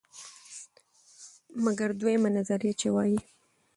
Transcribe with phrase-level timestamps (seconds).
[1.63, 3.17] مګر دویمه نظریه، چې وایي: